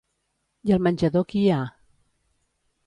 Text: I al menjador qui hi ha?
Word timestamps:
I 0.69 0.73
al 0.77 0.81
menjador 0.87 1.27
qui 1.33 1.43
hi 1.45 1.53
ha? 1.55 1.61